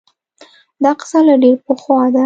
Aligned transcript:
دا 0.83 0.91
قصه 0.99 1.19
له 1.27 1.35
ډېر 1.43 1.55
پخوا 1.65 2.01
ده 2.13 2.19